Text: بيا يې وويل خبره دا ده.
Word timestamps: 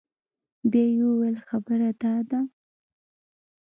بيا 0.71 0.85
يې 0.95 1.01
وويل 1.09 1.37
خبره 1.47 1.89
دا 2.01 2.13
ده. 2.29 2.39